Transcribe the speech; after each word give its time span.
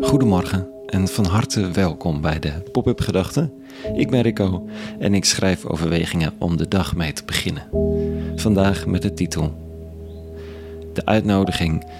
Goedemorgen 0.00 0.68
en 0.86 1.08
van 1.08 1.24
harte 1.24 1.70
welkom 1.70 2.20
bij 2.20 2.38
de 2.38 2.52
Pop-up 2.72 3.00
Gedachten. 3.00 3.52
Ik 3.94 4.10
ben 4.10 4.22
Rico 4.22 4.68
en 4.98 5.14
ik 5.14 5.24
schrijf 5.24 5.64
overwegingen 5.64 6.32
om 6.38 6.56
de 6.56 6.68
dag 6.68 6.96
mee 6.96 7.12
te 7.12 7.24
beginnen. 7.24 7.68
Vandaag 8.36 8.86
met 8.86 9.02
de 9.02 9.14
titel 9.14 9.54
De 10.92 11.04
uitnodiging 11.04 11.90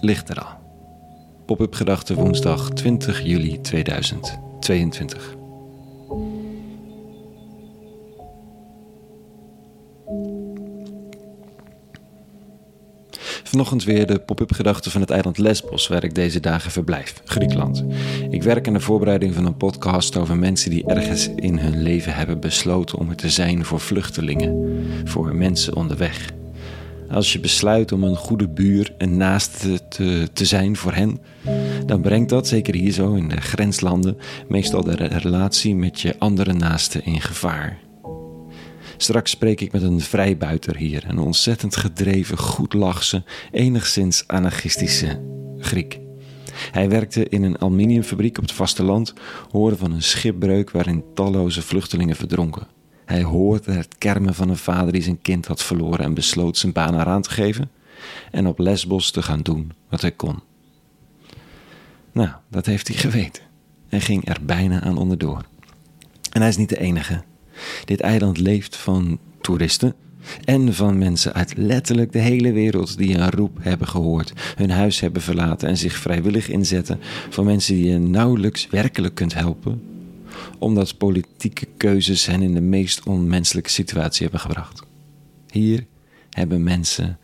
ligt 0.00 0.28
er 0.28 0.40
al. 0.40 0.56
Pop-up 1.46 1.74
Gedachten 1.74 2.16
woensdag 2.16 2.70
20 2.70 3.20
juli 3.20 3.60
2022. 3.60 5.36
Vanochtend 13.54 13.84
weer 13.84 14.06
de 14.06 14.18
pop-up 14.18 14.52
gedachten 14.52 14.90
van 14.90 15.00
het 15.00 15.10
eiland 15.10 15.38
Lesbos, 15.38 15.88
waar 15.88 16.04
ik 16.04 16.14
deze 16.14 16.40
dagen 16.40 16.70
verblijf, 16.70 17.20
Griekenland. 17.24 17.84
Ik 18.30 18.42
werk 18.42 18.66
aan 18.66 18.72
de 18.72 18.80
voorbereiding 18.80 19.34
van 19.34 19.46
een 19.46 19.56
podcast 19.56 20.16
over 20.16 20.36
mensen 20.36 20.70
die 20.70 20.86
ergens 20.86 21.28
in 21.36 21.58
hun 21.58 21.82
leven 21.82 22.14
hebben 22.14 22.40
besloten 22.40 22.98
om 22.98 23.10
er 23.10 23.16
te 23.16 23.30
zijn 23.30 23.64
voor 23.64 23.80
vluchtelingen, 23.80 24.82
voor 25.04 25.34
mensen 25.34 25.76
onderweg. 25.76 26.30
Als 27.10 27.32
je 27.32 27.40
besluit 27.40 27.92
om 27.92 28.04
een 28.04 28.16
goede 28.16 28.48
buur 28.48 28.94
en 28.98 29.16
naaste 29.16 29.88
te, 29.88 30.28
te 30.32 30.44
zijn 30.44 30.76
voor 30.76 30.92
hen, 30.92 31.20
dan 31.86 32.00
brengt 32.00 32.28
dat, 32.28 32.48
zeker 32.48 32.74
hier 32.74 32.92
zo 32.92 33.14
in 33.14 33.28
de 33.28 33.40
grenslanden, 33.40 34.16
meestal 34.48 34.84
de 34.84 34.94
relatie 34.94 35.74
met 35.74 36.00
je 36.00 36.14
andere 36.18 36.52
naasten 36.52 37.04
in 37.04 37.20
gevaar. 37.20 37.83
Straks 38.96 39.30
spreek 39.30 39.60
ik 39.60 39.72
met 39.72 39.82
een 39.82 40.00
vrijbuiter 40.00 40.76
hier, 40.76 41.04
een 41.08 41.18
ontzettend 41.18 41.76
gedreven, 41.76 42.38
goed 42.38 42.72
lachse, 42.72 43.22
enigszins 43.50 44.24
anarchistische 44.26 45.20
Griek. 45.58 46.00
Hij 46.70 46.88
werkte 46.88 47.28
in 47.28 47.42
een 47.42 47.60
aluminiumfabriek 47.60 48.38
op 48.38 48.42
het 48.42 48.52
vasteland, 48.52 49.12
hoorde 49.50 49.76
van 49.76 49.92
een 49.92 50.02
schipbreuk 50.02 50.70
waarin 50.70 51.04
talloze 51.14 51.62
vluchtelingen 51.62 52.16
verdronken. 52.16 52.66
Hij 53.04 53.22
hoorde 53.22 53.72
het 53.72 53.98
kermen 53.98 54.34
van 54.34 54.48
een 54.48 54.56
vader 54.56 54.92
die 54.92 55.02
zijn 55.02 55.22
kind 55.22 55.46
had 55.46 55.62
verloren 55.62 56.04
en 56.04 56.14
besloot 56.14 56.56
zijn 56.56 56.72
baan 56.72 57.00
eraan 57.00 57.22
te 57.22 57.30
geven 57.30 57.70
en 58.30 58.46
op 58.46 58.58
Lesbos 58.58 59.10
te 59.10 59.22
gaan 59.22 59.40
doen 59.42 59.72
wat 59.88 60.00
hij 60.00 60.12
kon. 60.12 60.42
Nou, 62.12 62.30
dat 62.50 62.66
heeft 62.66 62.88
hij 62.88 62.96
geweten 62.96 63.42
en 63.88 64.00
ging 64.00 64.28
er 64.28 64.38
bijna 64.42 64.80
aan 64.80 64.96
onderdoor. 64.96 65.44
En 66.32 66.40
hij 66.40 66.48
is 66.48 66.56
niet 66.56 66.68
de 66.68 66.80
enige. 66.80 67.22
Dit 67.84 68.00
eiland 68.00 68.38
leeft 68.38 68.76
van 68.76 69.18
toeristen 69.40 69.94
en 70.44 70.74
van 70.74 70.98
mensen 70.98 71.32
uit 71.32 71.56
letterlijk 71.56 72.12
de 72.12 72.18
hele 72.18 72.52
wereld 72.52 72.96
die 72.96 73.18
een 73.18 73.30
roep 73.30 73.58
hebben 73.60 73.88
gehoord, 73.88 74.32
hun 74.56 74.70
huis 74.70 75.00
hebben 75.00 75.22
verlaten 75.22 75.68
en 75.68 75.76
zich 75.76 75.96
vrijwillig 75.96 76.48
inzetten 76.48 77.00
voor 77.30 77.44
mensen 77.44 77.74
die 77.74 77.90
je 77.90 77.98
nauwelijks 77.98 78.66
werkelijk 78.66 79.14
kunt 79.14 79.34
helpen, 79.34 79.82
omdat 80.58 80.98
politieke 80.98 81.66
keuzes 81.76 82.26
hen 82.26 82.42
in 82.42 82.54
de 82.54 82.60
meest 82.60 83.06
onmenselijke 83.06 83.70
situatie 83.70 84.22
hebben 84.22 84.40
gebracht. 84.40 84.82
Hier 85.50 85.86
hebben 86.30 86.62
mensen 86.62 87.18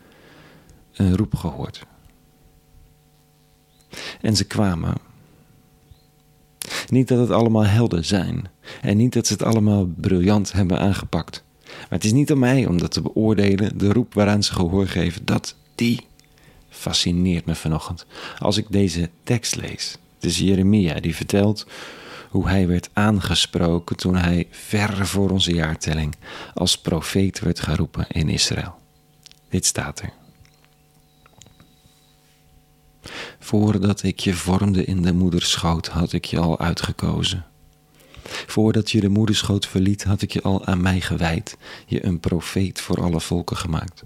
een 0.93 1.17
roep 1.17 1.35
gehoord. 1.35 1.85
En 4.21 4.35
ze 4.35 4.43
kwamen 4.43 4.95
niet 6.91 7.07
dat 7.07 7.19
het 7.19 7.31
allemaal 7.31 7.65
helden 7.65 8.05
zijn. 8.05 8.49
En 8.81 8.97
niet 8.97 9.13
dat 9.13 9.27
ze 9.27 9.33
het 9.33 9.43
allemaal 9.43 9.85
briljant 9.95 10.51
hebben 10.51 10.79
aangepakt. 10.79 11.43
Maar 11.65 11.87
het 11.89 12.03
is 12.03 12.11
niet 12.11 12.31
aan 12.31 12.39
mij 12.39 12.65
om 12.65 12.77
dat 12.77 12.91
te 12.91 13.01
beoordelen. 13.01 13.77
De 13.77 13.93
roep 13.93 14.13
waaraan 14.13 14.43
ze 14.43 14.53
gehoor 14.53 14.87
geven, 14.87 15.25
dat 15.25 15.55
die 15.75 16.05
fascineert 16.69 17.45
me 17.45 17.55
vanochtend. 17.55 18.05
Als 18.39 18.57
ik 18.57 18.65
deze 18.69 19.09
tekst 19.23 19.55
lees. 19.55 19.97
Het 20.15 20.29
is 20.29 20.37
Jeremia 20.37 20.99
die 20.99 21.15
vertelt 21.15 21.65
hoe 22.29 22.49
hij 22.49 22.67
werd 22.67 22.89
aangesproken 22.93 23.95
toen 23.95 24.15
hij 24.15 24.47
ver 24.49 25.07
voor 25.07 25.29
onze 25.29 25.53
jaartelling 25.53 26.15
als 26.53 26.77
profeet 26.77 27.39
werd 27.39 27.59
geroepen 27.59 28.05
in 28.07 28.29
Israël. 28.29 28.75
Dit 29.49 29.65
staat 29.65 29.99
er. 29.99 30.20
Voordat 33.43 34.03
ik 34.03 34.19
je 34.19 34.33
vormde 34.33 34.85
in 34.85 35.01
de 35.01 35.13
moederschoot, 35.13 35.87
had 35.87 36.13
ik 36.13 36.25
je 36.25 36.39
al 36.39 36.59
uitgekozen. 36.59 37.45
Voordat 38.23 38.91
je 38.91 38.99
de 38.99 39.09
moederschoot 39.09 39.67
verliet, 39.67 40.03
had 40.03 40.21
ik 40.21 40.31
je 40.31 40.41
al 40.41 40.65
aan 40.65 40.81
mij 40.81 41.01
gewijd, 41.01 41.57
je 41.85 42.05
een 42.05 42.19
profeet 42.19 42.81
voor 42.81 43.01
alle 43.01 43.19
volken 43.21 43.57
gemaakt. 43.57 44.03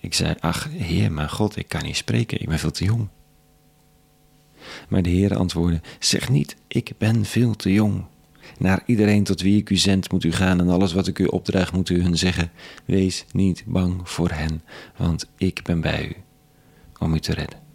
Ik 0.00 0.14
zei, 0.14 0.34
ach, 0.40 0.68
Heer, 0.70 1.12
mijn 1.12 1.30
God, 1.30 1.56
ik 1.56 1.68
kan 1.68 1.82
niet 1.82 1.96
spreken, 1.96 2.40
ik 2.40 2.48
ben 2.48 2.58
veel 2.58 2.70
te 2.70 2.84
jong. 2.84 3.08
Maar 4.88 5.02
de 5.02 5.10
Heer 5.10 5.36
antwoordde, 5.36 5.80
zeg 5.98 6.28
niet, 6.28 6.56
ik 6.68 6.92
ben 6.98 7.24
veel 7.24 7.54
te 7.56 7.72
jong. 7.72 8.04
Naar 8.58 8.82
iedereen 8.86 9.24
tot 9.24 9.40
wie 9.40 9.60
ik 9.60 9.70
u 9.70 9.76
zend 9.76 10.12
moet 10.12 10.24
u 10.24 10.32
gaan 10.32 10.60
en 10.60 10.68
alles 10.68 10.92
wat 10.92 11.06
ik 11.06 11.18
u 11.18 11.24
opdraag 11.24 11.72
moet 11.72 11.88
u 11.88 12.02
hun 12.02 12.18
zeggen. 12.18 12.50
Wees 12.84 13.24
niet 13.32 13.62
bang 13.66 14.08
voor 14.08 14.30
hen, 14.30 14.62
want 14.96 15.26
ik 15.36 15.60
ben 15.62 15.80
bij 15.80 16.08
u 16.08 16.16
om 16.98 17.14
u 17.14 17.20
te 17.20 17.32
redden. 17.32 17.65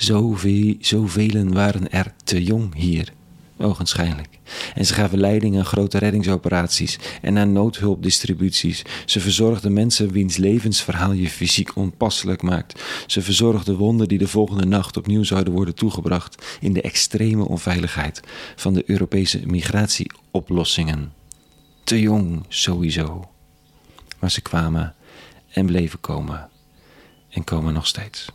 Zoveel, 0.00 0.74
zoveel 0.80 1.48
waren 1.48 1.90
er 1.90 2.14
te 2.24 2.42
jong 2.42 2.74
hier, 2.74 3.12
ogenschijnlijk. 3.58 4.38
En 4.74 4.86
ze 4.86 4.94
gaven 4.94 5.18
leiding 5.18 5.58
aan 5.58 5.64
grote 5.64 5.98
reddingsoperaties 5.98 6.98
en 7.22 7.38
aan 7.38 7.52
noodhulpdistributies. 7.52 8.82
Ze 9.06 9.20
verzorgden 9.20 9.72
mensen 9.72 10.10
wiens 10.10 10.36
levensverhaal 10.36 11.12
je 11.12 11.28
fysiek 11.28 11.76
onpasselijk 11.76 12.42
maakt. 12.42 12.82
Ze 13.06 13.22
verzorgden 13.22 13.76
wonden 13.76 14.08
die 14.08 14.18
de 14.18 14.28
volgende 14.28 14.66
nacht 14.66 14.96
opnieuw 14.96 15.22
zouden 15.22 15.52
worden 15.52 15.74
toegebracht 15.74 16.58
in 16.60 16.72
de 16.72 16.82
extreme 16.82 17.48
onveiligheid 17.48 18.20
van 18.56 18.74
de 18.74 18.82
Europese 18.86 19.40
migratieoplossingen. 19.46 21.12
Te 21.84 22.00
jong 22.00 22.44
sowieso. 22.48 23.30
Maar 24.18 24.30
ze 24.30 24.40
kwamen 24.40 24.94
en 25.50 25.66
bleven 25.66 26.00
komen 26.00 26.48
en 27.28 27.44
komen 27.44 27.72
nog 27.72 27.86
steeds. 27.86 28.26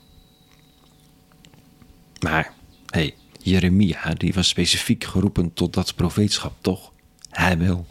Maar, 2.19 2.53
hé, 2.85 2.99
hey, 2.99 3.13
Jeremia, 3.41 4.13
die 4.17 4.33
was 4.33 4.47
specifiek 4.47 5.03
geroepen 5.03 5.53
tot 5.53 5.73
dat 5.73 5.95
profeetschap, 5.95 6.53
toch? 6.61 6.91
Hij 7.29 7.57
wel. 7.57 7.85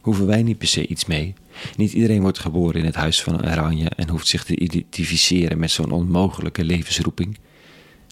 Hoeven 0.00 0.26
wij 0.26 0.42
niet 0.42 0.58
per 0.58 0.68
se 0.68 0.86
iets 0.86 1.04
mee? 1.04 1.34
Niet 1.76 1.92
iedereen 1.92 2.20
wordt 2.20 2.38
geboren 2.38 2.80
in 2.80 2.86
het 2.86 2.94
huis 2.94 3.22
van 3.22 3.34
een 3.34 3.50
oranje 3.50 3.88
en 3.88 4.08
hoeft 4.08 4.26
zich 4.26 4.44
te 4.44 4.58
identificeren 4.58 5.58
met 5.58 5.70
zo'n 5.70 5.90
onmogelijke 5.90 6.64
levensroeping. 6.64 7.38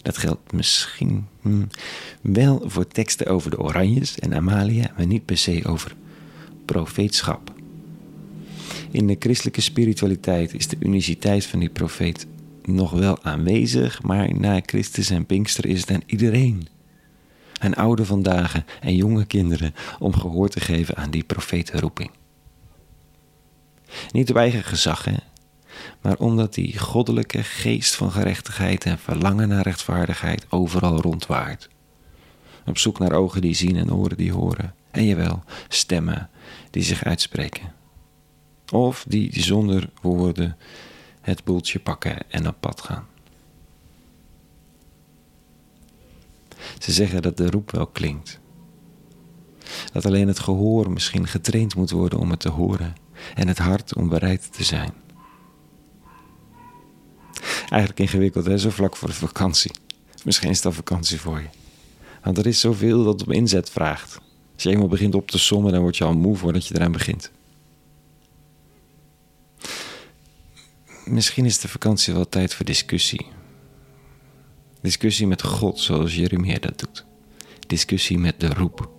Dat 0.03 0.19
geldt 0.19 0.53
misschien 0.53 1.27
hm, 1.41 1.65
wel 2.21 2.63
voor 2.65 2.87
teksten 2.87 3.27
over 3.27 3.51
de 3.51 3.59
Oranjes 3.59 4.19
en 4.19 4.35
Amalia, 4.35 4.93
maar 4.97 5.07
niet 5.07 5.25
per 5.25 5.39
se 5.39 5.61
over 5.65 5.95
profeetschap. 6.65 7.53
In 8.91 9.07
de 9.07 9.17
christelijke 9.19 9.61
spiritualiteit 9.61 10.55
is 10.55 10.69
de 10.69 10.77
uniciteit 10.81 11.47
van 11.47 11.59
die 11.59 11.71
profeet 11.71 12.27
nog 12.63 12.91
wel 12.91 13.23
aanwezig, 13.23 14.03
maar 14.03 14.35
na 14.35 14.61
Christus 14.67 15.11
en 15.11 15.27
Pinkster 15.27 15.67
is 15.67 15.81
het 15.81 15.91
aan 15.91 16.03
iedereen. 16.07 16.69
Aan 17.61 17.75
oude 17.75 18.05
vandaag 18.05 18.63
en 18.81 18.97
jonge 18.97 19.25
kinderen 19.25 19.75
om 19.99 20.15
gehoor 20.15 20.49
te 20.49 20.61
geven 20.61 20.97
aan 20.97 21.11
die 21.11 21.25
profetenroeping. 21.25 22.11
Niet 24.11 24.31
op 24.31 24.37
eigen 24.37 24.65
gezag, 24.65 25.05
hè? 25.05 25.17
maar 26.01 26.17
omdat 26.17 26.55
die 26.55 26.79
goddelijke 26.79 27.43
geest 27.43 27.95
van 27.95 28.11
gerechtigheid 28.11 28.85
en 28.85 28.99
verlangen 28.99 29.49
naar 29.49 29.63
rechtvaardigheid 29.63 30.47
overal 30.49 31.01
rondwaart. 31.01 31.69
Op 32.67 32.79
zoek 32.79 32.99
naar 32.99 33.13
ogen 33.13 33.41
die 33.41 33.55
zien 33.55 33.77
en 33.77 33.93
oren 33.93 34.17
die 34.17 34.33
horen. 34.33 34.75
En 34.91 35.05
jawel, 35.05 35.43
stemmen 35.69 36.31
die 36.71 36.83
zich 36.83 37.05
uitspreken. 37.05 37.73
Of 38.73 39.05
die 39.09 39.43
zonder 39.43 39.91
woorden 40.03 40.57
het 41.23 41.45
boeltje 41.45 41.79
pakken 41.79 42.31
en 42.31 42.49
op 42.49 42.57
pad 42.61 42.81
gaan. 42.81 43.07
Ze 46.79 46.93
zeggen 46.93 47.23
dat 47.23 47.37
de 47.37 47.51
roep 47.51 47.71
wel 47.71 47.87
klinkt. 47.87 48.41
Dat 49.93 50.07
alleen 50.07 50.29
het 50.29 50.39
gehoor 50.39 50.91
misschien 50.91 51.27
getraind 51.27 51.75
moet 51.75 51.91
worden 51.91 52.19
om 52.19 52.31
het 52.31 52.41
te 52.41 52.49
horen 52.49 52.95
en 53.35 53.49
het 53.49 53.59
hart 53.59 53.95
om 53.95 54.09
bereid 54.09 54.53
te 54.53 54.65
zijn. 54.65 54.93
Eigenlijk 57.69 58.01
ingewikkeld, 58.01 58.47
hè? 58.47 58.59
Zo 58.59 58.71
vlak 58.71 58.97
voor 58.97 59.09
de 59.09 59.15
vakantie. 59.15 59.71
Misschien 60.25 60.51
is 60.51 60.61
dat 60.61 60.75
vakantie 60.75 61.21
voor 61.21 61.41
je. 61.41 61.49
Want 62.23 62.39
er 62.39 62.47
is 62.47 62.61
zoveel 62.61 63.05
dat 63.05 63.23
op 63.23 63.33
inzet 63.33 63.71
vraagt. 63.71 64.21
Als 64.55 64.63
je 64.63 64.71
eenmaal 64.71 64.89
begint 64.89 65.15
op 65.15 65.31
te 65.31 65.39
sommen, 65.39 65.73
dan 65.73 65.81
word 65.81 65.97
je 65.97 66.05
al 66.05 66.15
moe 66.15 66.37
voordat 66.37 66.67
je 66.67 66.75
eraan 66.75 66.93
begint. 66.93 67.31
Misschien 71.13 71.45
is 71.45 71.59
de 71.59 71.69
vakantie 71.69 72.15
wel 72.15 72.29
tijd 72.29 72.55
voor 72.55 72.65
discussie. 72.65 73.27
Discussie 74.81 75.27
met 75.27 75.43
God, 75.43 75.81
zoals 75.81 76.15
Jeremia 76.15 76.59
dat 76.59 76.79
doet. 76.79 77.05
Discussie 77.67 78.19
met 78.19 78.41
de 78.41 78.47
roep. 78.47 78.91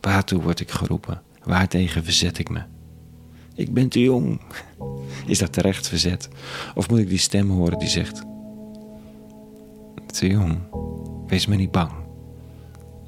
Waartoe 0.00 0.42
word 0.42 0.60
ik 0.60 0.70
geroepen? 0.70 1.22
Waartegen 1.42 2.04
verzet 2.04 2.38
ik 2.38 2.48
me? 2.48 2.62
Ik 3.54 3.74
ben 3.74 3.88
te 3.88 4.00
jong. 4.00 4.40
Is 5.26 5.38
dat 5.38 5.52
terecht 5.52 5.88
verzet? 5.88 6.28
Of 6.74 6.90
moet 6.90 6.98
ik 6.98 7.08
die 7.08 7.18
stem 7.18 7.50
horen 7.50 7.78
die 7.78 7.88
zegt: 7.88 8.22
Te 10.06 10.26
jong, 10.26 10.58
wees 11.26 11.46
me 11.46 11.56
niet 11.56 11.70
bang. 11.70 11.92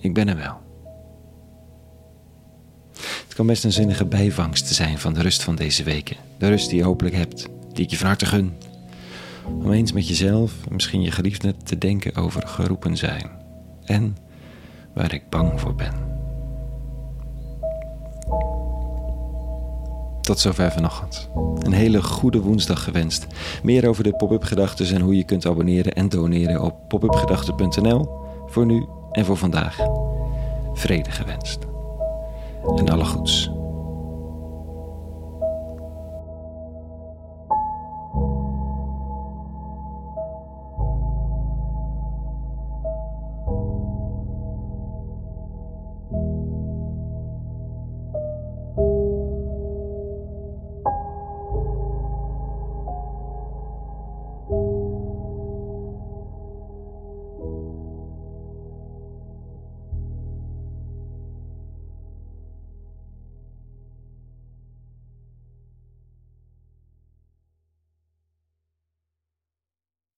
Ik 0.00 0.14
ben 0.14 0.28
er 0.28 0.36
wel. 0.36 0.60
Het 3.24 3.34
kan 3.34 3.46
best 3.46 3.64
een 3.64 3.72
zinnige 3.72 4.06
bijvangst 4.06 4.66
zijn 4.66 4.98
van 4.98 5.14
de 5.14 5.22
rust 5.22 5.42
van 5.42 5.56
deze 5.56 5.82
weken. 5.82 6.16
De 6.38 6.48
rust 6.48 6.68
die 6.68 6.78
je 6.78 6.84
hopelijk 6.84 7.14
hebt, 7.14 7.48
ik 7.80 7.90
je 7.90 7.96
van 7.96 8.16
gun. 8.18 8.52
Om 9.46 9.72
eens 9.72 9.92
met 9.92 10.08
jezelf 10.08 10.52
en 10.66 10.74
misschien 10.74 11.02
je 11.02 11.10
geliefde 11.10 11.54
te 11.64 11.78
denken 11.78 12.14
over 12.14 12.46
geroepen 12.46 12.96
zijn. 12.96 13.30
En 13.84 14.16
waar 14.94 15.14
ik 15.14 15.28
bang 15.28 15.60
voor 15.60 15.74
ben. 15.74 16.08
Tot 20.20 20.38
zover 20.38 20.72
vanochtend. 20.72 21.28
Een 21.58 21.72
hele 21.72 22.02
goede 22.02 22.40
woensdag 22.40 22.84
gewenst. 22.84 23.26
Meer 23.62 23.88
over 23.88 24.04
de 24.04 24.16
pop-up 24.16 24.42
gedachten 24.42 24.94
en 24.94 25.00
hoe 25.00 25.16
je 25.16 25.24
kunt 25.24 25.46
abonneren 25.46 25.92
en 25.92 26.08
doneren 26.08 26.62
op 26.62 26.88
popupgedachten.nl. 26.88 28.08
Voor 28.46 28.66
nu 28.66 28.86
en 29.12 29.24
voor 29.24 29.36
vandaag. 29.36 29.78
Vrede 30.72 31.10
gewenst. 31.10 31.58
En 32.76 32.88
alle 32.88 33.04
goeds. 33.04 33.59